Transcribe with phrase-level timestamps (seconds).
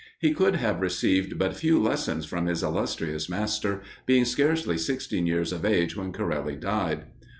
[0.17, 5.53] He could have received but few lessons from his illustrious master, being scarcely sixteen years
[5.53, 7.03] of age when Corelli died.